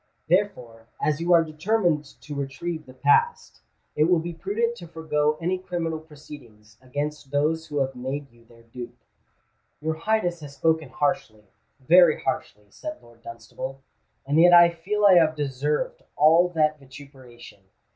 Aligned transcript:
Therefore, 0.27 0.87
as 0.99 1.21
you 1.21 1.31
are 1.31 1.43
determined 1.43 2.05
to 2.21 2.33
retrieve 2.33 2.87
the 2.87 2.93
past, 2.95 3.61
it 3.95 4.05
will 4.05 4.17
be 4.17 4.33
prudent 4.33 4.75
to 4.77 4.87
forego 4.87 5.37
any 5.39 5.59
criminal 5.59 5.99
proceedings 5.99 6.79
against 6.81 7.29
those 7.29 7.67
who 7.67 7.77
have 7.81 7.93
made 7.95 8.31
you 8.31 8.43
their 8.45 8.63
dupe." 8.63 8.97
"Your 9.79 9.93
Highness 9.93 10.39
has 10.39 10.55
spoken 10.55 10.89
harshly—very 10.89 12.19
harshly," 12.23 12.65
said 12.71 12.97
Lord 13.03 13.21
Dunstable; 13.21 13.83
"and 14.25 14.39
yet 14.41 14.53
I 14.53 14.71
feel 14.71 15.05
I 15.05 15.19
have 15.19 15.35
deserved 15.35 16.01
all 16.15 16.49
that 16.49 16.79
vituperation. 16.79 17.59